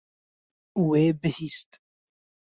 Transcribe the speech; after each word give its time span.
Wê 0.87 1.03
bihîst. 1.21 1.71